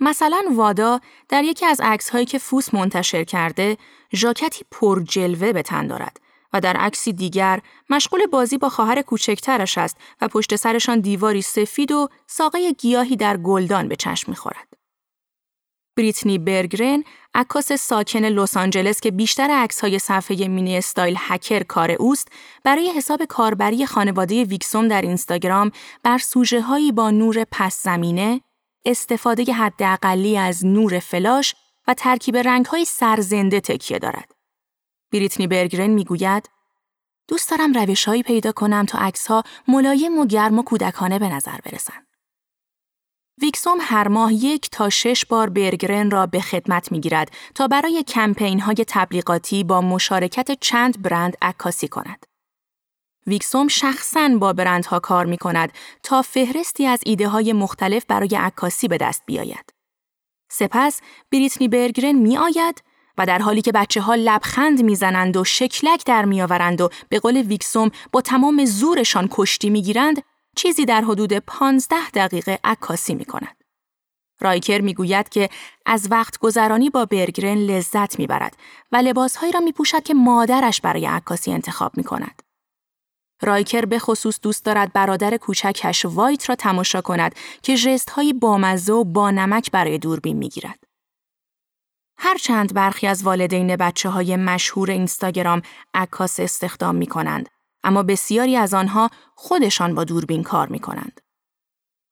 مثلا 0.00 0.42
وادا 0.54 1.00
در 1.28 1.44
یکی 1.44 1.66
از 1.66 1.80
عکس‌هایی 1.80 2.26
که 2.26 2.38
فوس 2.38 2.74
منتشر 2.74 3.24
کرده، 3.24 3.76
ژاکتی 4.14 4.64
پر 4.70 5.02
جلوه 5.02 5.52
به 5.52 5.62
تن 5.62 5.86
دارد 5.86 6.20
و 6.52 6.60
در 6.60 6.76
عکسی 6.76 7.12
دیگر 7.12 7.60
مشغول 7.90 8.26
بازی 8.26 8.58
با 8.58 8.68
خواهر 8.68 9.02
کوچکترش 9.02 9.78
است 9.78 9.96
و 10.20 10.28
پشت 10.28 10.56
سرشان 10.56 11.00
دیواری 11.00 11.42
سفید 11.42 11.92
و 11.92 12.08
ساقه 12.26 12.72
گیاهی 12.72 13.16
در 13.16 13.36
گلدان 13.36 13.88
به 13.88 13.96
چشم 13.96 14.30
می‌خورد. 14.30 14.68
بریتنی 15.96 16.38
برگرن، 16.38 17.04
عکاس 17.34 17.72
ساکن 17.72 18.24
لس 18.24 18.56
آنجلس 18.56 19.00
که 19.00 19.10
بیشتر 19.10 19.50
عکس‌های 19.50 19.98
صفحه 19.98 20.48
Mini 20.48 20.76
Style 20.76 21.16
Hacker 21.18 21.62
کار 21.62 21.90
اوست، 21.90 22.28
برای 22.64 22.90
حساب 22.90 23.24
کاربری 23.24 23.86
خانواده 23.86 24.44
ویکسوم 24.44 24.88
در 24.88 25.02
اینستاگرام 25.02 25.70
بر 26.02 26.18
سوژه 26.18 26.60
هایی 26.60 26.92
با 26.92 27.10
نور 27.10 27.44
پس 27.52 27.82
زمینه، 27.82 28.40
استفاده 28.84 29.52
حداقلی 29.52 30.38
از 30.38 30.66
نور 30.66 30.98
فلاش 30.98 31.54
و 31.88 31.94
ترکیب 31.94 32.36
رنگ‌های 32.36 32.84
سرزنده 32.84 33.60
تکیه 33.60 33.98
دارد. 33.98 34.32
بریتنی 35.12 35.46
برگرن 35.46 35.90
می‌گوید 35.90 36.48
دوست 37.28 37.50
دارم 37.50 37.72
روشهایی 37.72 38.22
پیدا 38.22 38.52
کنم 38.52 38.86
تا 38.86 38.98
عکس‌ها 38.98 39.42
ملایم 39.68 40.18
و 40.18 40.26
گرم 40.26 40.58
و 40.58 40.62
کودکانه 40.62 41.18
به 41.18 41.28
نظر 41.28 41.58
برسند. 41.64 42.06
ویکسوم 43.42 43.78
هر 43.80 44.08
ماه 44.08 44.32
یک 44.32 44.70
تا 44.70 44.90
شش 44.90 45.24
بار 45.24 45.50
برگرن 45.50 46.10
را 46.10 46.26
به 46.26 46.40
خدمت 46.40 46.92
می 46.92 47.00
گیرد 47.00 47.30
تا 47.54 47.68
برای 47.68 48.02
کمپین 48.02 48.60
های 48.60 48.84
تبلیغاتی 48.88 49.64
با 49.64 49.80
مشارکت 49.80 50.60
چند 50.60 51.02
برند 51.02 51.36
عکاسی 51.42 51.88
کند. 51.88 52.26
ویکسوم 53.26 53.68
شخصاً 53.68 54.28
با 54.28 54.52
برندها 54.52 54.98
کار 54.98 55.26
می 55.26 55.38
کند 55.38 55.72
تا 56.02 56.22
فهرستی 56.22 56.86
از 56.86 57.00
ایده 57.06 57.28
های 57.28 57.52
مختلف 57.52 58.04
برای 58.08 58.36
عکاسی 58.36 58.88
به 58.88 58.96
دست 58.96 59.22
بیاید. 59.26 59.74
سپس 60.50 61.00
بریتنی 61.32 61.68
برگرن 61.68 62.12
می 62.12 62.36
آید 62.36 62.82
و 63.18 63.26
در 63.26 63.38
حالی 63.38 63.62
که 63.62 63.72
بچه 63.72 64.00
ها 64.00 64.14
لبخند 64.14 64.82
می‌زنند 64.82 65.36
و 65.36 65.44
شکلک 65.44 66.04
در 66.06 66.24
میآورند 66.24 66.80
و 66.80 66.88
به 67.08 67.18
قول 67.18 67.36
ویکسوم 67.36 67.90
با 68.12 68.20
تمام 68.20 68.64
زورشان 68.64 69.28
کشتی 69.30 69.70
می‌گیرند 69.70 70.22
چیزی 70.56 70.84
در 70.84 71.00
حدود 71.00 71.32
15 71.32 72.10
دقیقه 72.14 72.58
عکاسی 72.64 73.14
می 73.14 73.24
کند. 73.24 73.56
رایکر 74.40 74.80
می‌گوید 74.80 75.28
که 75.28 75.48
از 75.86 76.08
وقت 76.10 76.38
گذرانی 76.38 76.90
با 76.90 77.04
برگرن 77.04 77.58
لذت 77.58 78.18
می‌برد 78.18 78.56
و 78.92 78.96
لباسهایی 78.96 79.52
را 79.52 79.60
می 79.60 79.72
پوشد 79.72 80.02
که 80.02 80.14
مادرش 80.14 80.80
برای 80.80 81.06
عکاسی 81.06 81.52
انتخاب 81.52 81.96
می 81.96 82.04
کند. 82.04 82.42
رایکر 83.42 83.84
به 83.84 83.98
خصوص 83.98 84.40
دوست 84.42 84.64
دارد 84.64 84.92
برادر 84.92 85.36
کوچکش 85.36 86.04
وایت 86.04 86.48
را 86.48 86.54
تماشا 86.54 87.00
کند 87.00 87.34
که 87.62 87.76
جست 87.76 88.10
های 88.10 88.32
بامزه 88.32 88.92
و 88.92 89.04
با 89.04 89.30
نمک 89.30 89.70
برای 89.70 89.98
دوربین 89.98 90.36
می 90.36 90.48
گیرد. 90.48 90.84
هرچند 92.18 92.74
برخی 92.74 93.06
از 93.06 93.22
والدین 93.22 93.76
بچه 93.76 94.08
های 94.08 94.36
مشهور 94.36 94.90
اینستاگرام 94.90 95.62
عکاس 95.94 96.40
استخدام 96.40 96.94
می 96.94 97.06
کنند 97.06 97.48
اما 97.84 98.02
بسیاری 98.02 98.56
از 98.56 98.74
آنها 98.74 99.10
خودشان 99.34 99.94
با 99.94 100.04
دوربین 100.04 100.42
کار 100.42 100.68
می 100.68 100.78
کنند. 100.78 101.20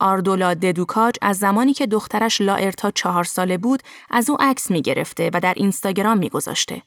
آردولا 0.00 0.54
ددوکاج 0.54 1.14
از 1.22 1.38
زمانی 1.38 1.74
که 1.74 1.86
دخترش 1.86 2.40
لاارتا 2.40 2.90
چهار 2.90 3.24
ساله 3.24 3.58
بود 3.58 3.82
از 4.10 4.30
او 4.30 4.36
عکس 4.40 4.70
می 4.70 4.82
گرفته 4.82 5.30
و 5.34 5.40
در 5.40 5.54
اینستاگرام 5.56 6.18
می 6.18 6.28
گذاشته. 6.28 6.82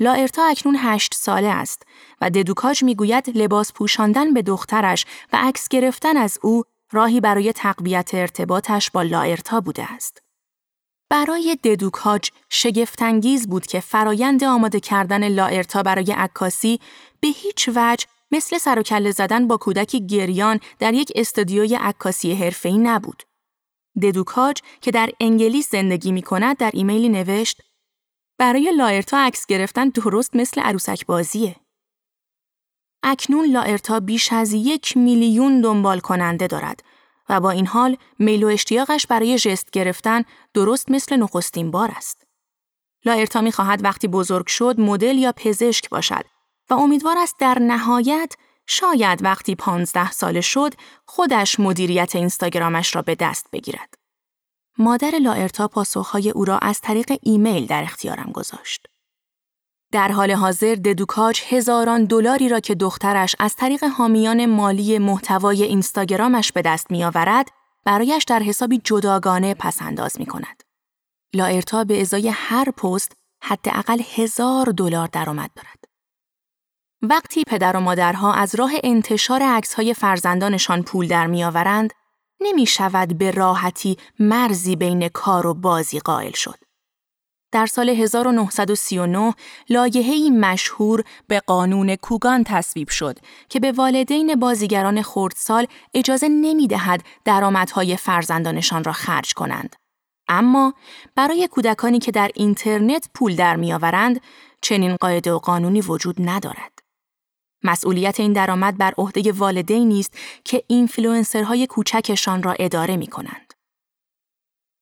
لاارتا 0.00 0.44
اکنون 0.44 0.76
هشت 0.78 1.14
ساله 1.14 1.48
است 1.48 1.82
و 2.20 2.30
ددوکاج 2.30 2.84
می 2.84 2.94
گوید 2.94 3.38
لباس 3.38 3.72
پوشاندن 3.72 4.34
به 4.34 4.42
دخترش 4.42 5.06
و 5.32 5.38
عکس 5.40 5.68
گرفتن 5.68 6.16
از 6.16 6.38
او 6.42 6.62
راهی 6.92 7.20
برای 7.20 7.52
تقویت 7.52 8.10
ارتباطش 8.14 8.90
با 8.90 9.02
لاارتا 9.02 9.60
بوده 9.60 9.92
است. 9.92 10.22
برای 11.12 11.56
ددوکاج 11.64 12.30
شگفتانگیز 12.48 13.48
بود 13.48 13.66
که 13.66 13.80
فرایند 13.80 14.44
آماده 14.44 14.80
کردن 14.80 15.28
لاارتا 15.28 15.82
برای 15.82 16.12
عکاسی 16.12 16.80
به 17.20 17.28
هیچ 17.28 17.68
وجه 17.76 18.06
مثل 18.30 18.58
سر 18.58 18.78
و 18.78 18.82
کله 18.82 19.10
زدن 19.10 19.48
با 19.48 19.56
کودکی 19.56 20.06
گریان 20.06 20.60
در 20.78 20.94
یک 20.94 21.12
استودیوی 21.14 21.74
عکاسی 21.74 22.34
حرفه‌ای 22.34 22.78
نبود. 22.78 23.22
ددوکاج 24.02 24.60
که 24.80 24.90
در 24.90 25.10
انگلیس 25.20 25.70
زندگی 25.70 26.12
می 26.12 26.22
کند 26.22 26.56
در 26.56 26.70
ایمیلی 26.74 27.08
نوشت 27.08 27.62
برای 28.38 28.72
لاارتا 28.76 29.18
عکس 29.18 29.46
گرفتن 29.46 29.88
درست 29.88 30.36
مثل 30.36 30.60
عروسک 30.60 31.06
بازیه. 31.06 31.56
اکنون 33.02 33.46
لاارتا 33.46 34.00
بیش 34.00 34.32
از 34.32 34.52
یک 34.52 34.96
میلیون 34.96 35.60
دنبال 35.60 36.00
کننده 36.00 36.46
دارد 36.46 36.82
و 37.28 37.40
با 37.40 37.50
این 37.50 37.66
حال 37.66 37.96
میل 38.18 38.44
و 38.44 38.46
اشتیاقش 38.46 39.06
برای 39.06 39.38
جست 39.38 39.70
گرفتن 39.70 40.22
درست 40.54 40.90
مثل 40.90 41.16
نخستین 41.16 41.70
بار 41.70 41.92
است. 41.96 42.22
لاارتا 43.04 43.40
می 43.40 43.52
خواهد 43.52 43.84
وقتی 43.84 44.08
بزرگ 44.08 44.46
شد 44.46 44.80
مدل 44.80 45.18
یا 45.18 45.32
پزشک 45.36 45.88
باشد 45.88 46.24
و 46.70 46.74
امیدوار 46.74 47.18
است 47.18 47.34
در 47.38 47.58
نهایت 47.58 48.34
شاید 48.66 49.24
وقتی 49.24 49.54
پانزده 49.54 50.10
ساله 50.10 50.40
شد 50.40 50.74
خودش 51.06 51.60
مدیریت 51.60 52.16
اینستاگرامش 52.16 52.96
را 52.96 53.02
به 53.02 53.14
دست 53.14 53.46
بگیرد. 53.52 53.94
مادر 54.78 55.18
لاارتا 55.18 55.68
پاسخهای 55.68 56.30
او 56.30 56.44
را 56.44 56.58
از 56.58 56.80
طریق 56.80 57.12
ایمیل 57.22 57.66
در 57.66 57.82
اختیارم 57.82 58.32
گذاشت. 58.32 58.88
در 59.92 60.12
حال 60.12 60.30
حاضر 60.30 60.74
ددوکاج 60.74 61.40
هزاران 61.48 62.04
دلاری 62.04 62.48
را 62.48 62.60
که 62.60 62.74
دخترش 62.74 63.36
از 63.38 63.56
طریق 63.56 63.84
حامیان 63.84 64.46
مالی 64.46 64.98
محتوای 64.98 65.62
اینستاگرامش 65.62 66.52
به 66.52 66.62
دست 66.62 66.90
میآورد 66.90 67.48
برایش 67.84 68.24
در 68.24 68.42
حسابی 68.42 68.80
جداگانه 68.84 69.54
پس 69.54 69.82
انداز 69.82 70.20
می 70.20 70.26
کند. 70.26 70.62
به 71.88 72.00
ازای 72.00 72.28
هر 72.28 72.70
پست 72.70 73.12
حداقل 73.42 74.02
هزار 74.14 74.66
دلار 74.66 75.08
درآمد 75.12 75.50
دارد. 75.56 75.84
وقتی 77.02 77.44
پدر 77.44 77.76
و 77.76 77.80
مادرها 77.80 78.32
از 78.32 78.54
راه 78.54 78.72
انتشار 78.84 79.42
عکس‌های 79.42 79.94
فرزندانشان 79.94 80.82
پول 80.82 81.08
در 81.08 81.26
میآورند، 81.26 81.92
نمی 82.40 82.66
شود 82.66 83.18
به 83.18 83.30
راحتی 83.30 83.96
مرزی 84.18 84.76
بین 84.76 85.08
کار 85.08 85.46
و 85.46 85.54
بازی 85.54 85.98
قائل 85.98 86.32
شد. 86.32 86.58
در 87.52 87.66
سال 87.66 87.88
1939 87.88 89.34
لایحه‌ای 89.70 90.30
مشهور 90.30 91.04
به 91.28 91.40
قانون 91.40 91.96
کوگان 91.96 92.44
تصویب 92.44 92.88
شد 92.88 93.18
که 93.48 93.60
به 93.60 93.72
والدین 93.72 94.34
بازیگران 94.34 95.02
خردسال 95.02 95.66
اجازه 95.94 96.28
نمی 96.28 96.68
دهد 96.68 97.02
درآمدهای 97.24 97.96
فرزندانشان 97.96 98.84
را 98.84 98.92
خرج 98.92 99.34
کنند. 99.34 99.76
اما 100.28 100.74
برای 101.14 101.48
کودکانی 101.48 101.98
که 101.98 102.12
در 102.12 102.30
اینترنت 102.34 103.08
پول 103.14 103.36
در 103.36 103.56
میآورند 103.56 104.20
چنین 104.60 104.96
قاعده 104.96 105.32
و 105.32 105.38
قانونی 105.38 105.80
وجود 105.80 106.16
ندارد. 106.18 106.78
مسئولیت 107.64 108.20
این 108.20 108.32
درآمد 108.32 108.78
بر 108.78 108.94
عهده 108.98 109.32
والدینی 109.32 110.00
است 110.00 110.14
که 110.44 110.62
اینفلوئنسرهای 110.66 111.66
کوچکشان 111.66 112.42
را 112.42 112.52
اداره 112.58 112.96
می 112.96 113.06
کنند. 113.06 113.51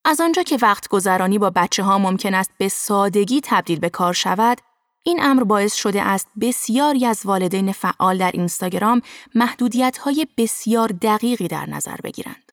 از 0.04 0.20
آنجا 0.20 0.42
که 0.42 0.58
وقت 0.62 0.88
گذرانی 0.88 1.38
با 1.38 1.50
بچه 1.50 1.82
ها 1.82 1.98
ممکن 1.98 2.34
است 2.34 2.50
به 2.58 2.68
سادگی 2.68 3.40
تبدیل 3.44 3.78
به 3.78 3.88
کار 3.88 4.12
شود، 4.12 4.60
این 5.04 5.22
امر 5.22 5.44
باعث 5.44 5.74
شده 5.74 6.02
است 6.02 6.28
بسیاری 6.40 7.06
از 7.06 7.20
والدین 7.24 7.72
فعال 7.72 8.18
در 8.18 8.30
اینستاگرام 8.30 9.02
محدودیت 9.34 9.98
های 9.98 10.26
بسیار 10.36 10.88
دقیقی 10.88 11.48
در 11.48 11.70
نظر 11.70 11.96
بگیرند. 12.04 12.52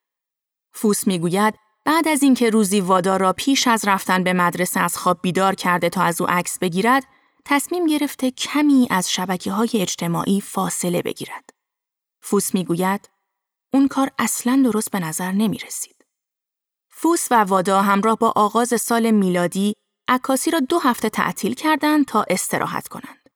فوس 0.73 1.07
می‌گوید 1.07 1.53
بعد 1.85 2.07
از 2.07 2.23
اینکه 2.23 2.49
روزی 2.49 2.81
وادار 2.81 3.19
را 3.19 3.33
پیش 3.33 3.67
از 3.67 3.87
رفتن 3.87 4.23
به 4.23 4.33
مدرسه 4.33 4.79
از 4.79 4.97
خواب 4.97 5.19
بیدار 5.21 5.55
کرده 5.55 5.89
تا 5.89 6.01
از 6.01 6.21
او 6.21 6.27
عکس 6.29 6.59
بگیرد، 6.59 7.03
تصمیم 7.45 7.85
گرفته 7.85 8.31
کمی 8.31 8.87
از 8.89 9.11
شبکه 9.11 9.51
های 9.51 9.69
اجتماعی 9.73 10.41
فاصله 10.41 11.01
بگیرد. 11.01 11.49
فوس 12.21 12.53
می‌گوید 12.53 13.09
اون 13.73 13.87
کار 13.87 14.11
اصلا 14.19 14.61
درست 14.63 14.91
به 14.91 14.99
نظر 14.99 15.31
نمی 15.31 15.57
رسید. 15.57 15.96
فوس 16.99 17.27
و 17.31 17.35
وادا 17.35 17.81
همراه 17.81 18.17
با 18.17 18.33
آغاز 18.35 18.81
سال 18.81 19.11
میلادی 19.11 19.73
عکاسی 20.07 20.51
را 20.51 20.59
دو 20.59 20.79
هفته 20.79 21.09
تعطیل 21.09 21.53
کردند 21.53 22.05
تا 22.05 22.25
استراحت 22.29 22.87
کنند. 22.87 23.29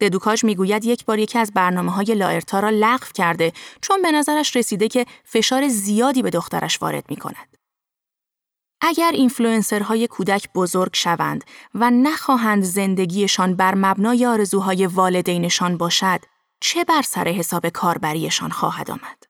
ددوکاژ 0.00 0.44
می‌گوید 0.44 0.84
یک 0.84 1.04
بار 1.04 1.18
یکی 1.18 1.38
از 1.38 1.52
برنامه 1.52 1.92
های 1.92 2.14
لاارتا 2.14 2.60
را 2.60 2.70
لغو 2.70 3.06
کرده 3.14 3.52
چون 3.80 4.02
به 4.02 4.12
نظرش 4.12 4.56
رسیده 4.56 4.88
که 4.88 5.06
فشار 5.24 5.68
زیادی 5.68 6.22
به 6.22 6.30
دخترش 6.30 6.82
وارد 6.82 7.04
می 7.10 7.16
کند. 7.16 7.56
اگر 8.80 9.12
اینفلوئنسرهای 9.12 10.06
کودک 10.06 10.48
بزرگ 10.54 10.90
شوند 10.94 11.44
و 11.74 11.90
نخواهند 11.90 12.62
زندگیشان 12.62 13.56
بر 13.56 13.74
مبنای 13.74 14.26
آرزوهای 14.26 14.86
والدینشان 14.86 15.76
باشد، 15.76 16.20
چه 16.60 16.84
بر 16.84 17.02
سر 17.02 17.28
حساب 17.28 17.68
کاربریشان 17.68 18.50
خواهد 18.50 18.90
آمد؟ 18.90 19.21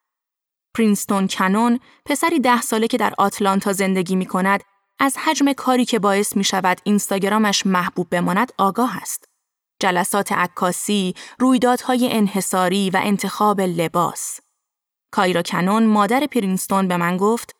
پرینستون 0.74 1.28
کنون، 1.28 1.80
پسری 2.04 2.40
ده 2.40 2.60
ساله 2.60 2.86
که 2.86 2.96
در 2.96 3.14
آتلانتا 3.18 3.72
زندگی 3.72 4.16
می 4.16 4.26
کند، 4.26 4.62
از 4.98 5.16
حجم 5.16 5.52
کاری 5.52 5.84
که 5.84 5.98
باعث 5.98 6.36
می 6.36 6.44
شود 6.44 6.80
اینستاگرامش 6.84 7.66
محبوب 7.66 8.08
بماند 8.10 8.52
آگاه 8.58 8.96
است. 8.96 9.28
جلسات 9.80 10.32
عکاسی، 10.32 11.14
رویدادهای 11.38 12.12
انحصاری 12.12 12.90
و 12.90 13.00
انتخاب 13.02 13.60
لباس. 13.60 14.40
کایرا 15.10 15.42
کنون 15.42 15.86
مادر 15.86 16.26
پرینستون 16.26 16.88
به 16.88 16.96
من 16.96 17.16
گفت 17.16 17.56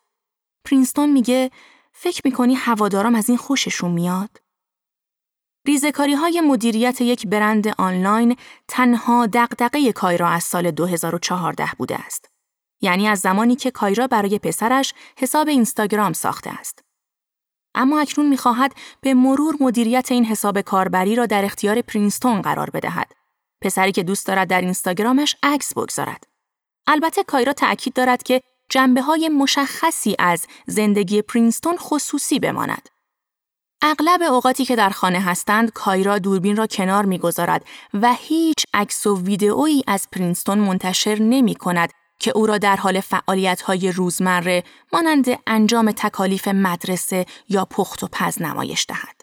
پرینستون 0.64 1.10
میگه 1.10 1.50
فکر 1.92 2.20
می‌کنی 2.24 2.54
هوادارم 2.54 3.14
از 3.14 3.28
این 3.28 3.38
خوششون 3.38 3.90
میاد؟ 3.90 4.30
ریزکاری 5.66 6.14
های 6.14 6.40
مدیریت 6.40 7.00
یک 7.00 7.26
برند 7.26 7.68
آنلاین 7.78 8.36
تنها 8.68 9.26
دقدقه 9.26 9.92
کایرا 9.92 10.28
از 10.28 10.44
سال 10.44 10.70
2014 10.70 11.68
بوده 11.78 11.96
است. 11.96 12.31
یعنی 12.82 13.08
از 13.08 13.18
زمانی 13.18 13.56
که 13.56 13.70
کایرا 13.70 14.06
برای 14.06 14.38
پسرش 14.38 14.94
حساب 15.18 15.48
اینستاگرام 15.48 16.12
ساخته 16.12 16.50
است. 16.50 16.84
اما 17.74 18.00
اکنون 18.00 18.28
می‌خواهد 18.28 18.74
به 19.00 19.14
مرور 19.14 19.56
مدیریت 19.60 20.12
این 20.12 20.24
حساب 20.24 20.60
کاربری 20.60 21.16
را 21.16 21.26
در 21.26 21.44
اختیار 21.44 21.82
پرینستون 21.82 22.42
قرار 22.42 22.70
بدهد. 22.70 23.12
پسری 23.62 23.92
که 23.92 24.02
دوست 24.02 24.26
دارد 24.26 24.48
در 24.48 24.60
اینستاگرامش 24.60 25.36
عکس 25.42 25.74
بگذارد. 25.74 26.24
البته 26.86 27.22
کایرا 27.22 27.52
تأکید 27.52 27.92
دارد 27.92 28.22
که 28.22 28.40
جنبه 28.68 29.02
های 29.02 29.28
مشخصی 29.28 30.16
از 30.18 30.46
زندگی 30.66 31.22
پرینستون 31.22 31.76
خصوصی 31.76 32.38
بماند. 32.38 32.88
اغلب 33.82 34.22
اوقاتی 34.22 34.64
که 34.64 34.76
در 34.76 34.90
خانه 34.90 35.20
هستند 35.20 35.72
کایرا 35.72 36.18
دوربین 36.18 36.56
را 36.56 36.66
کنار 36.66 37.04
می‌گذارد 37.04 37.64
و 37.94 38.14
هیچ 38.18 38.64
عکس 38.74 39.06
و 39.06 39.22
ویدئویی 39.22 39.84
از 39.86 40.08
پرینستون 40.12 40.58
منتشر 40.58 41.18
نمی 41.20 41.54
کند 41.54 41.92
که 42.22 42.32
او 42.34 42.46
را 42.46 42.58
در 42.58 42.76
حال 42.76 43.00
فعالیت 43.00 43.62
های 43.62 43.92
روزمره 43.92 44.64
مانند 44.92 45.26
انجام 45.46 45.92
تکالیف 45.92 46.48
مدرسه 46.48 47.26
یا 47.48 47.64
پخت 47.64 48.02
و 48.02 48.08
پز 48.12 48.42
نمایش 48.42 48.86
دهد. 48.88 49.20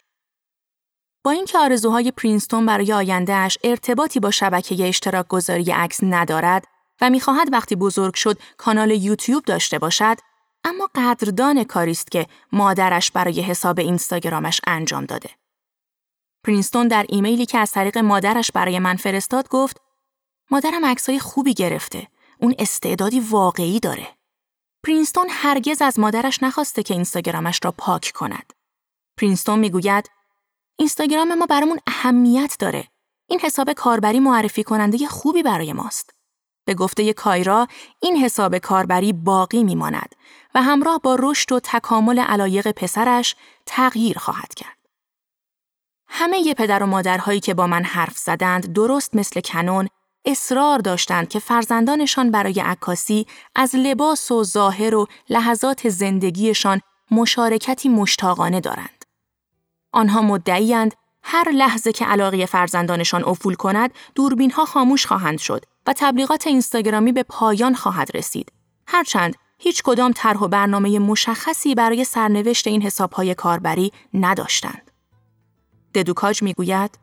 با 1.23 1.31
اینکه 1.31 1.57
آرزوهای 1.57 2.11
پرینستون 2.11 2.65
برای 2.65 2.93
آیندهش 2.93 3.57
ارتباطی 3.63 4.19
با 4.19 4.31
شبکه 4.31 4.87
اشتراک 4.87 5.27
گذاری 5.27 5.71
عکس 5.71 5.99
ندارد، 6.03 6.63
و 7.01 7.09
می‌خواهد 7.09 7.53
وقتی 7.53 7.75
بزرگ 7.75 8.13
شد 8.13 8.39
کانال 8.57 8.91
یوتیوب 8.91 9.45
داشته 9.45 9.79
باشد 9.79 10.17
اما 10.63 10.89
قدردان 10.95 11.63
کاری 11.63 11.91
است 11.91 12.11
که 12.11 12.27
مادرش 12.51 13.11
برای 13.11 13.41
حساب 13.41 13.79
اینستاگرامش 13.79 14.61
انجام 14.67 15.05
داده. 15.05 15.29
پرینستون 16.43 16.87
در 16.87 17.05
ایمیلی 17.09 17.45
که 17.45 17.57
از 17.57 17.71
طریق 17.71 17.97
مادرش 17.97 18.51
برای 18.51 18.79
من 18.79 18.95
فرستاد 18.95 19.49
گفت 19.49 19.81
مادرم 20.51 20.85
عکسای 20.85 21.19
خوبی 21.19 21.53
گرفته. 21.53 22.07
اون 22.39 22.55
استعدادی 22.59 23.19
واقعی 23.19 23.79
داره. 23.79 24.07
پرینستون 24.83 25.27
هرگز 25.29 25.81
از 25.81 25.99
مادرش 25.99 26.43
نخواسته 26.43 26.83
که 26.83 26.93
اینستاگرامش 26.93 27.59
را 27.63 27.71
پاک 27.71 28.11
کند. 28.15 28.53
پرینستون 29.17 29.59
می‌گوید 29.59 30.09
اینستاگرام 30.75 31.33
ما 31.33 31.45
برامون 31.45 31.79
اهمیت 31.87 32.55
داره. 32.59 32.87
این 33.29 33.39
حساب 33.39 33.73
کاربری 33.73 34.19
معرفی 34.19 34.63
کننده 34.63 35.07
خوبی 35.07 35.43
برای 35.43 35.73
ماست. 35.73 36.13
به 36.65 36.73
گفته 36.73 37.13
کایرا 37.13 37.67
این 37.99 38.17
حساب 38.17 38.57
کاربری 38.57 39.13
باقی 39.13 39.63
میماند 39.63 40.15
و 40.55 40.61
همراه 40.61 40.99
با 41.03 41.17
رشد 41.19 41.51
و 41.51 41.59
تکامل 41.59 42.19
علایق 42.19 42.71
پسرش 42.71 43.35
تغییر 43.65 44.17
خواهد 44.17 44.53
کرد. 44.53 44.77
همه 46.07 46.39
ی 46.39 46.53
پدر 46.53 46.83
و 46.83 46.85
مادرهایی 46.85 47.39
که 47.39 47.53
با 47.53 47.67
من 47.67 47.83
حرف 47.83 48.17
زدند 48.17 48.73
درست 48.73 49.15
مثل 49.15 49.41
کنون 49.41 49.89
اصرار 50.25 50.79
داشتند 50.79 51.29
که 51.29 51.39
فرزندانشان 51.39 52.31
برای 52.31 52.59
عکاسی 52.59 53.27
از 53.55 53.75
لباس 53.75 54.31
و 54.31 54.43
ظاهر 54.43 54.95
و 54.95 55.07
لحظات 55.29 55.89
زندگیشان 55.89 56.81
مشارکتی 57.11 57.89
مشتاقانه 57.89 58.59
دارند. 58.59 59.05
آنها 59.91 60.21
مدعیند 60.21 60.93
هر 61.23 61.49
لحظه 61.49 61.91
که 61.91 62.05
علاقه 62.05 62.45
فرزندانشان 62.45 63.23
افول 63.23 63.55
کند 63.55 63.91
دوربین 64.15 64.51
ها 64.51 64.65
خاموش 64.65 65.05
خواهند 65.05 65.39
شد 65.39 65.65
و 65.87 65.93
تبلیغات 65.97 66.47
اینستاگرامی 66.47 67.11
به 67.11 67.23
پایان 67.23 67.75
خواهد 67.75 68.17
رسید. 68.17 68.51
هرچند 68.87 69.35
هیچ 69.57 69.83
کدام 69.83 70.11
طرح 70.11 70.39
و 70.39 70.47
برنامه 70.47 70.99
مشخصی 70.99 71.75
برای 71.75 72.03
سرنوشت 72.03 72.67
این 72.67 72.81
حسابهای 72.81 73.35
کاربری 73.35 73.91
نداشتند. 74.13 74.91
ددوکاج 75.95 76.43
می‌گوید 76.43 76.99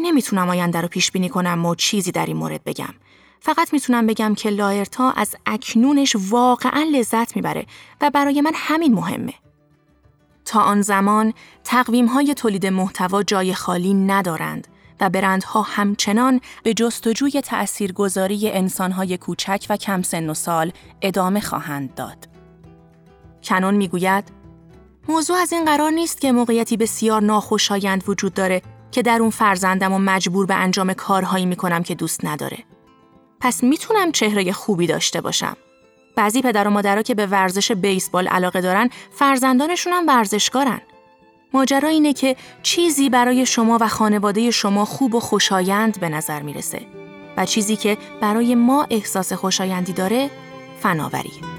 نمی‌تونم 0.00 0.50
آینده 0.50 0.80
رو 0.80 0.88
پیش 0.88 1.10
بینی 1.10 1.28
کنم 1.28 1.66
و 1.66 1.74
چیزی 1.74 2.12
در 2.12 2.26
این 2.26 2.36
مورد 2.36 2.64
بگم. 2.64 2.94
فقط 3.40 3.72
می‌تونم 3.72 4.06
بگم 4.06 4.34
که 4.34 4.50
لایرتا 4.50 5.10
از 5.10 5.36
اکنونش 5.46 6.16
واقعا 6.30 6.82
لذت 6.92 7.36
می‌بره 7.36 7.66
و 8.00 8.10
برای 8.10 8.40
من 8.40 8.52
همین 8.54 8.94
مهمه. 8.94 9.34
تا 10.44 10.60
آن 10.60 10.82
زمان 10.82 11.32
تقویم 11.64 12.06
های 12.06 12.34
تولید 12.34 12.66
محتوا 12.66 13.22
جای 13.22 13.54
خالی 13.54 13.94
ندارند 13.94 14.68
و 15.00 15.10
برندها 15.10 15.62
همچنان 15.62 16.40
به 16.62 16.74
جستجوی 16.74 17.40
تأثیرگذاری 17.40 18.50
انسانهای 18.50 19.16
کوچک 19.16 19.66
و 19.70 19.76
کم 19.76 20.02
سن 20.02 20.30
و 20.30 20.34
سال 20.34 20.72
ادامه 21.02 21.40
خواهند 21.40 21.94
داد. 21.94 22.28
کنون 23.42 23.74
می‌گوید 23.74 24.24
موضوع 25.08 25.36
از 25.36 25.52
این 25.52 25.64
قرار 25.64 25.90
نیست 25.90 26.20
که 26.20 26.32
موقعیتی 26.32 26.76
بسیار 26.76 27.22
ناخوشایند 27.22 28.04
وجود 28.08 28.34
داره 28.34 28.62
که 28.92 29.02
در 29.02 29.18
اون 29.20 29.30
فرزندم 29.30 29.92
و 29.92 29.98
مجبور 29.98 30.46
به 30.46 30.54
انجام 30.54 30.92
کارهایی 30.92 31.46
می‌کنم 31.46 31.82
که 31.82 31.94
دوست 31.94 32.24
نداره. 32.24 32.58
پس 33.40 33.62
می‌تونم 33.62 34.12
چهره 34.12 34.52
خوبی 34.52 34.86
داشته 34.86 35.20
باشم. 35.20 35.56
بعضی 36.16 36.42
پدر 36.42 36.68
و 36.68 36.70
مادرها 36.70 37.02
که 37.02 37.14
به 37.14 37.26
ورزش 37.26 37.72
بیسبال 37.72 38.28
علاقه 38.28 38.60
دارن 38.60 38.90
فرزندانشون 39.10 39.92
هم 39.92 40.06
ورزشکارن. 40.06 40.80
ماجرا 41.54 41.88
اینه 41.88 42.12
که 42.12 42.36
چیزی 42.62 43.10
برای 43.10 43.46
شما 43.46 43.78
و 43.80 43.88
خانواده 43.88 44.50
شما 44.50 44.84
خوب 44.84 45.14
و 45.14 45.20
خوشایند 45.20 46.00
به 46.00 46.08
نظر 46.08 46.42
می‌رسه 46.42 46.80
و 47.36 47.46
چیزی 47.46 47.76
که 47.76 47.98
برای 48.20 48.54
ما 48.54 48.86
احساس 48.90 49.32
خوشایندی 49.32 49.92
داره 49.92 50.30
فناوریه. 50.80 51.51